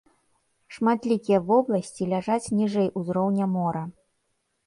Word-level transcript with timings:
Шматлікія 0.75 1.39
вобласці 1.49 2.07
ляжаць 2.13 2.51
ніжэй 2.61 2.89
узроўня 3.01 3.45
мора. 3.55 3.83